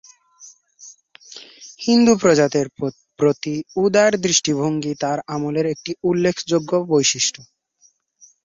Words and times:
হিন্দু 1.79 2.13
প্রজাদের 2.21 2.65
প্রতি 3.19 3.55
উদার 3.75 4.11
দৃষ্টিভঙ্গি 4.25 4.93
তার 4.99 5.17
আমলের 5.27 5.65
একটি 5.65 5.91
উল্লেখযোগ্য 6.03 6.71
বৈশিষ্ট্য। 6.91 7.39